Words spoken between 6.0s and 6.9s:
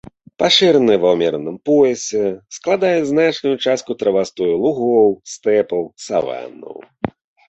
саваннаў.